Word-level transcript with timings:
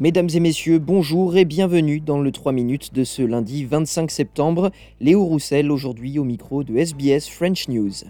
Mesdames 0.00 0.28
et 0.32 0.38
messieurs, 0.38 0.78
bonjour 0.78 1.36
et 1.36 1.44
bienvenue 1.44 1.98
dans 1.98 2.20
le 2.20 2.30
3 2.30 2.52
minutes 2.52 2.94
de 2.94 3.02
ce 3.02 3.20
lundi 3.20 3.64
25 3.64 4.12
septembre. 4.12 4.70
Léo 5.00 5.24
Roussel 5.24 5.72
aujourd'hui 5.72 6.20
au 6.20 6.24
micro 6.24 6.62
de 6.62 6.76
SBS 6.76 7.28
French 7.28 7.66
News. 7.66 8.04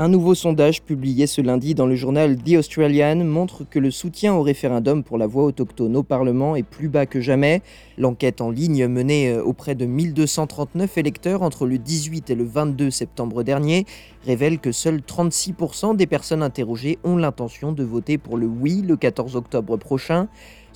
Un 0.00 0.08
nouveau 0.08 0.36
sondage 0.36 0.82
publié 0.82 1.26
ce 1.26 1.40
lundi 1.40 1.74
dans 1.74 1.86
le 1.86 1.96
journal 1.96 2.36
The 2.36 2.58
Australian 2.58 3.16
montre 3.24 3.64
que 3.68 3.80
le 3.80 3.90
soutien 3.90 4.32
au 4.32 4.42
référendum 4.42 5.02
pour 5.02 5.18
la 5.18 5.26
voix 5.26 5.42
autochtone 5.42 5.96
au 5.96 6.04
Parlement 6.04 6.54
est 6.54 6.62
plus 6.62 6.88
bas 6.88 7.04
que 7.04 7.20
jamais. 7.20 7.62
L'enquête 7.96 8.40
en 8.40 8.52
ligne 8.52 8.86
menée 8.86 9.30
euh, 9.30 9.42
auprès 9.42 9.74
de 9.74 9.86
1239 9.86 10.98
électeurs 10.98 11.42
entre 11.42 11.66
le 11.66 11.78
18 11.78 12.30
et 12.30 12.36
le 12.36 12.44
22 12.44 12.92
septembre 12.92 13.42
dernier 13.42 13.86
révèle 14.24 14.60
que 14.60 14.70
seuls 14.70 15.00
36% 15.00 15.96
des 15.96 16.06
personnes 16.06 16.44
interrogées 16.44 17.00
ont 17.02 17.16
l'intention 17.16 17.72
de 17.72 17.82
voter 17.82 18.18
pour 18.18 18.36
le 18.36 18.46
oui 18.46 18.84
le 18.86 18.96
14 18.96 19.34
octobre 19.34 19.76
prochain. 19.78 20.28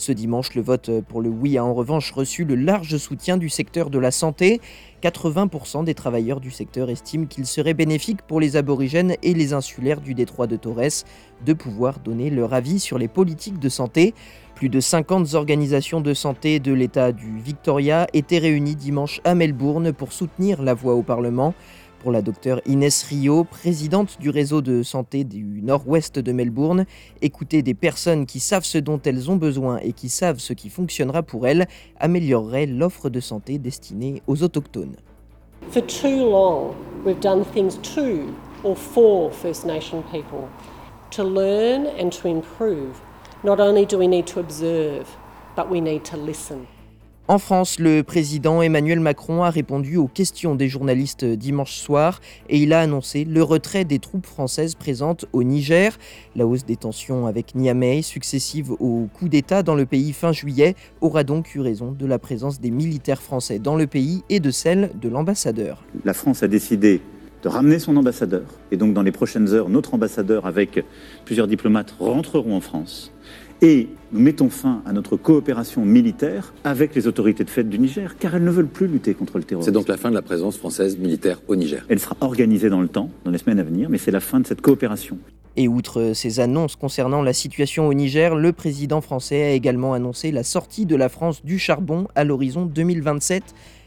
Ce 0.02 0.10
dimanche, 0.10 0.56
le 0.56 0.62
vote 0.62 0.90
pour 1.06 1.20
le 1.20 1.28
oui 1.28 1.56
a 1.58 1.64
en 1.64 1.74
revanche 1.74 2.10
reçu 2.10 2.44
le 2.44 2.56
large 2.56 2.96
soutien 2.96 3.36
du 3.36 3.48
secteur 3.48 3.88
de 3.88 4.00
la 4.00 4.10
santé. 4.10 4.60
80% 5.00 5.84
des 5.84 5.94
travailleurs 5.94 6.40
du 6.40 6.50
secteur 6.50 6.90
estiment 6.90 7.26
qu'il 7.26 7.46
serait 7.46 7.72
bénéfique 7.72 8.22
pour 8.22 8.40
les 8.40 8.56
aborigènes 8.56 9.14
et 9.22 9.32
les 9.32 9.52
insulaires 9.52 10.00
du 10.00 10.14
détroit 10.14 10.48
de 10.48 10.56
Torres 10.56 11.04
de 11.46 11.52
pouvoir 11.52 12.00
donner 12.00 12.30
leur 12.30 12.52
avis 12.52 12.80
sur 12.80 12.98
les 12.98 13.06
politiques 13.06 13.60
de 13.60 13.68
santé. 13.68 14.12
Plus 14.56 14.68
de 14.68 14.80
50 14.80 15.34
organisations 15.34 16.00
de 16.00 16.14
santé 16.14 16.58
de 16.58 16.72
l'État 16.72 17.12
du 17.12 17.38
Victoria 17.38 18.08
étaient 18.12 18.38
réunies 18.38 18.74
dimanche 18.74 19.20
à 19.22 19.36
Melbourne 19.36 19.92
pour 19.92 20.12
soutenir 20.12 20.62
la 20.62 20.74
voix 20.74 20.94
au 20.94 21.04
Parlement 21.04 21.54
pour 22.02 22.10
la 22.10 22.20
docteure 22.20 22.60
Inès 22.66 23.04
Rio, 23.04 23.44
présidente 23.44 24.18
du 24.20 24.28
réseau 24.28 24.60
de 24.60 24.82
santé 24.82 25.22
du 25.22 25.62
nord-ouest 25.62 26.18
de 26.18 26.32
Melbourne. 26.32 26.84
Écouter 27.20 27.62
des 27.62 27.74
personnes 27.74 28.26
qui 28.26 28.40
savent 28.40 28.64
ce 28.64 28.78
dont 28.78 29.00
elles 29.04 29.30
ont 29.30 29.36
besoin 29.36 29.78
et 29.78 29.92
qui 29.92 30.08
savent 30.08 30.38
ce 30.38 30.52
qui 30.52 30.68
fonctionnera 30.68 31.22
pour 31.22 31.46
elles 31.46 31.66
améliorerait 32.00 32.66
l'offre 32.66 33.08
de 33.08 33.20
santé 33.20 33.58
destinée 33.58 34.20
aux 34.26 34.42
autochtones. 34.42 34.96
For 35.70 35.82
too 35.86 36.28
long, 36.28 36.74
we've 37.06 37.20
done 37.20 37.44
things 37.44 37.78
to 37.94 38.34
or 38.64 38.76
for 38.76 39.32
First 39.32 39.64
Nation 39.64 40.02
people. 40.10 40.48
To 41.12 41.22
learn 41.22 41.86
and 42.00 42.10
to 42.20 42.28
improve, 42.28 43.00
not 43.44 43.60
only 43.60 43.86
do 43.86 43.96
we 43.96 44.08
need 44.08 44.26
to 44.26 44.40
observe, 44.40 45.06
but 45.54 45.70
we 45.70 45.80
need 45.80 46.02
to 46.10 46.16
listen. 46.16 46.66
En 47.32 47.38
France, 47.38 47.78
le 47.78 48.02
président 48.02 48.60
Emmanuel 48.60 49.00
Macron 49.00 49.42
a 49.42 49.48
répondu 49.48 49.96
aux 49.96 50.06
questions 50.06 50.54
des 50.54 50.68
journalistes 50.68 51.24
dimanche 51.24 51.76
soir 51.76 52.20
et 52.50 52.58
il 52.58 52.74
a 52.74 52.80
annoncé 52.80 53.24
le 53.24 53.42
retrait 53.42 53.86
des 53.86 53.98
troupes 53.98 54.26
françaises 54.26 54.74
présentes 54.74 55.24
au 55.32 55.42
Niger. 55.42 55.98
La 56.36 56.46
hausse 56.46 56.66
des 56.66 56.76
tensions 56.76 57.26
avec 57.26 57.54
Niamey, 57.54 58.02
successive 58.02 58.72
au 58.72 59.08
coup 59.14 59.30
d'État 59.30 59.62
dans 59.62 59.74
le 59.74 59.86
pays 59.86 60.12
fin 60.12 60.32
juillet, 60.32 60.74
aura 61.00 61.24
donc 61.24 61.54
eu 61.54 61.60
raison 61.60 61.92
de 61.92 62.04
la 62.04 62.18
présence 62.18 62.60
des 62.60 62.70
militaires 62.70 63.22
français 63.22 63.58
dans 63.58 63.76
le 63.76 63.86
pays 63.86 64.24
et 64.28 64.38
de 64.38 64.50
celle 64.50 64.90
de 65.00 65.08
l'ambassadeur. 65.08 65.86
La 66.04 66.12
France 66.12 66.42
a 66.42 66.48
décidé 66.48 67.00
de 67.42 67.48
ramener 67.48 67.78
son 67.78 67.96
ambassadeur. 67.96 68.44
Et 68.72 68.76
donc 68.76 68.92
dans 68.92 69.02
les 69.02 69.10
prochaines 69.10 69.54
heures, 69.54 69.70
notre 69.70 69.94
ambassadeur 69.94 70.44
avec 70.44 70.84
plusieurs 71.24 71.46
diplomates 71.46 71.94
rentreront 71.98 72.54
en 72.54 72.60
France 72.60 73.10
et 73.62 73.88
nous 74.10 74.20
mettons 74.20 74.50
fin 74.50 74.82
à 74.84 74.92
notre 74.92 75.16
coopération 75.16 75.84
militaire 75.84 76.52
avec 76.64 76.94
les 76.96 77.06
autorités 77.06 77.44
de 77.44 77.50
fait 77.50 77.62
du 77.64 77.78
Niger, 77.78 78.16
car 78.18 78.34
elles 78.34 78.44
ne 78.44 78.50
veulent 78.50 78.66
plus 78.66 78.88
lutter 78.88 79.14
contre 79.14 79.38
le 79.38 79.44
terrorisme. 79.44 79.66
C'est 79.70 79.72
donc 79.72 79.88
la 79.88 79.96
fin 79.96 80.10
de 80.10 80.16
la 80.16 80.22
présence 80.22 80.58
française 80.58 80.98
militaire 80.98 81.40
au 81.46 81.54
Niger. 81.54 81.84
Elle 81.88 82.00
sera 82.00 82.16
organisée 82.20 82.68
dans 82.68 82.80
le 82.80 82.88
temps, 82.88 83.08
dans 83.24 83.30
les 83.30 83.38
semaines 83.38 83.60
à 83.60 83.62
venir, 83.62 83.88
mais 83.88 83.98
c'est 83.98 84.10
la 84.10 84.20
fin 84.20 84.40
de 84.40 84.46
cette 84.46 84.60
coopération. 84.60 85.16
Et 85.56 85.68
outre 85.68 86.12
ces 86.14 86.40
annonces 86.40 86.76
concernant 86.76 87.22
la 87.22 87.32
situation 87.32 87.86
au 87.86 87.94
Niger, 87.94 88.34
le 88.34 88.52
président 88.52 89.00
français 89.00 89.42
a 89.44 89.50
également 89.50 89.92
annoncé 89.92 90.32
la 90.32 90.42
sortie 90.42 90.84
de 90.86 90.96
la 90.96 91.08
France 91.08 91.44
du 91.44 91.58
charbon 91.58 92.08
à 92.14 92.24
l'horizon 92.24 92.66
2027, 92.66 93.42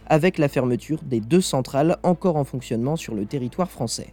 avec 0.07 0.37
la 0.37 0.47
fermeture 0.47 0.99
des 1.03 1.19
deux 1.19 1.41
centrales 1.41 1.97
encore 2.03 2.37
en 2.37 2.43
fonctionnement 2.43 2.95
sur 2.95 3.13
le 3.13 3.25
territoire 3.25 3.69
français. 3.69 4.07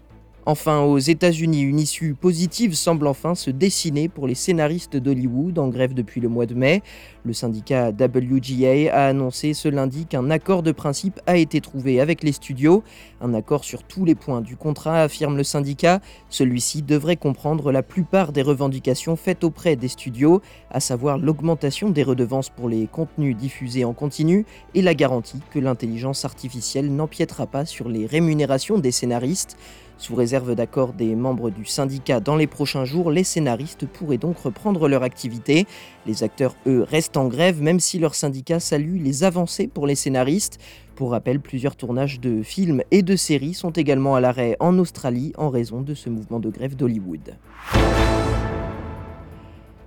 Enfin, 0.44 0.80
aux 0.80 0.98
États-Unis, 0.98 1.60
une 1.60 1.78
issue 1.78 2.14
positive 2.14 2.74
semble 2.74 3.06
enfin 3.06 3.36
se 3.36 3.48
dessiner 3.48 4.08
pour 4.08 4.26
les 4.26 4.34
scénaristes 4.34 4.96
d'Hollywood 4.96 5.56
en 5.60 5.68
grève 5.68 5.94
depuis 5.94 6.20
le 6.20 6.28
mois 6.28 6.46
de 6.46 6.54
mai. 6.54 6.82
Le 7.24 7.32
syndicat 7.32 7.90
WGA 7.90 8.92
a 8.92 9.06
annoncé 9.06 9.54
ce 9.54 9.68
lundi 9.68 10.04
qu'un 10.04 10.30
accord 10.30 10.64
de 10.64 10.72
principe 10.72 11.20
a 11.26 11.36
été 11.36 11.60
trouvé 11.60 12.00
avec 12.00 12.24
les 12.24 12.32
studios. 12.32 12.82
Un 13.20 13.34
accord 13.34 13.62
sur 13.62 13.84
tous 13.84 14.04
les 14.04 14.16
points 14.16 14.40
du 14.40 14.56
contrat, 14.56 15.02
affirme 15.02 15.36
le 15.36 15.44
syndicat. 15.44 16.00
Celui-ci 16.28 16.82
devrait 16.82 17.14
comprendre 17.14 17.70
la 17.70 17.84
plupart 17.84 18.32
des 18.32 18.42
revendications 18.42 19.14
faites 19.14 19.44
auprès 19.44 19.76
des 19.76 19.86
studios, 19.86 20.42
à 20.72 20.80
savoir 20.80 21.18
l'augmentation 21.18 21.90
des 21.90 22.02
redevances 22.02 22.50
pour 22.50 22.68
les 22.68 22.88
contenus 22.88 23.36
diffusés 23.36 23.84
en 23.84 23.92
continu 23.92 24.44
et 24.74 24.82
la 24.82 24.94
garantie 24.94 25.40
que 25.52 25.60
l'intelligence 25.60 26.24
artificielle 26.24 26.92
n'empiétera 26.92 27.46
pas 27.46 27.64
sur 27.64 27.88
les 27.88 28.06
rémunérations 28.06 28.80
des 28.80 28.90
scénaristes. 28.90 29.56
Sous 30.02 30.16
réserve 30.16 30.56
d'accord 30.56 30.94
des 30.94 31.14
membres 31.14 31.50
du 31.50 31.64
syndicat 31.64 32.18
dans 32.18 32.34
les 32.34 32.48
prochains 32.48 32.84
jours, 32.84 33.12
les 33.12 33.22
scénaristes 33.22 33.86
pourraient 33.86 34.18
donc 34.18 34.36
reprendre 34.36 34.88
leur 34.88 35.04
activité. 35.04 35.64
Les 36.06 36.24
acteurs, 36.24 36.56
eux, 36.66 36.82
restent 36.82 37.16
en 37.16 37.28
grève, 37.28 37.62
même 37.62 37.78
si 37.78 38.00
leur 38.00 38.16
syndicat 38.16 38.58
salue 38.58 39.00
les 39.00 39.22
avancées 39.22 39.68
pour 39.68 39.86
les 39.86 39.94
scénaristes. 39.94 40.58
Pour 40.96 41.12
rappel, 41.12 41.38
plusieurs 41.38 41.76
tournages 41.76 42.18
de 42.18 42.42
films 42.42 42.82
et 42.90 43.02
de 43.02 43.14
séries 43.14 43.54
sont 43.54 43.70
également 43.70 44.16
à 44.16 44.20
l'arrêt 44.20 44.56
en 44.58 44.76
Australie 44.80 45.34
en 45.38 45.50
raison 45.50 45.82
de 45.82 45.94
ce 45.94 46.10
mouvement 46.10 46.40
de 46.40 46.50
grève 46.50 46.74
d'Hollywood. 46.74 47.36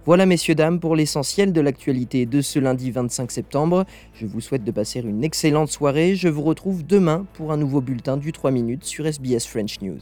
Voilà 0.05 0.27
messieurs, 0.27 0.53
dames, 0.53 0.79
pour 0.79 0.95
l'essentiel 0.95 1.51
de 1.51 1.61
l'actualité 1.61 2.27
de 2.27 2.39
ce 2.41 2.59
lundi 2.59 2.91
25 2.91 3.31
septembre. 3.31 3.85
Je 4.13 4.27
vous 4.27 4.39
souhaite 4.39 4.63
de 4.63 4.69
passer 4.69 4.99
une 4.99 5.23
excellente 5.23 5.69
soirée. 5.71 6.15
Je 6.15 6.27
vous 6.27 6.43
retrouve 6.43 6.85
demain 6.85 7.25
pour 7.33 7.51
un 7.51 7.57
nouveau 7.57 7.81
bulletin 7.81 8.15
du 8.15 8.31
3 8.31 8.51
minutes 8.51 8.83
sur 8.83 9.07
SBS 9.07 9.47
French 9.47 9.81
News. 9.81 9.97